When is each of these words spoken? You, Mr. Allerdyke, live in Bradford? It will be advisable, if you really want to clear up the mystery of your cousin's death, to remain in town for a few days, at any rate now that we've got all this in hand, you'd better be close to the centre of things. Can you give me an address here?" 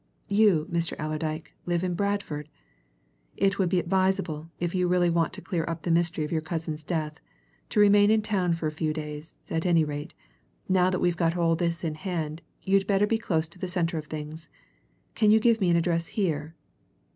You, 0.29 0.67
Mr. 0.71 0.95
Allerdyke, 0.97 1.53
live 1.67 1.83
in 1.83 1.93
Bradford? 1.93 2.49
It 3.37 3.59
will 3.59 3.67
be 3.67 3.77
advisable, 3.77 4.49
if 4.59 4.73
you 4.73 4.87
really 4.87 5.11
want 5.11 5.31
to 5.33 5.43
clear 5.43 5.63
up 5.67 5.83
the 5.83 5.91
mystery 5.91 6.25
of 6.25 6.31
your 6.31 6.41
cousin's 6.41 6.83
death, 6.83 7.19
to 7.69 7.79
remain 7.79 8.09
in 8.09 8.23
town 8.23 8.55
for 8.55 8.65
a 8.65 8.71
few 8.71 8.93
days, 8.93 9.41
at 9.51 9.63
any 9.63 9.83
rate 9.83 10.15
now 10.67 10.89
that 10.89 11.01
we've 11.01 11.15
got 11.17 11.37
all 11.37 11.55
this 11.55 11.83
in 11.83 11.93
hand, 11.93 12.41
you'd 12.63 12.87
better 12.87 13.05
be 13.05 13.19
close 13.19 13.47
to 13.49 13.59
the 13.59 13.67
centre 13.67 13.99
of 13.99 14.07
things. 14.07 14.49
Can 15.13 15.29
you 15.29 15.39
give 15.39 15.61
me 15.61 15.69
an 15.69 15.77
address 15.77 16.07
here?" 16.07 16.55